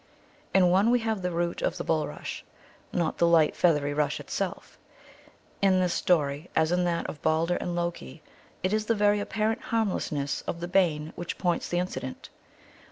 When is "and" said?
7.57-7.75